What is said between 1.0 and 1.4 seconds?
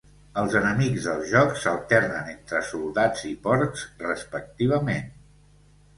del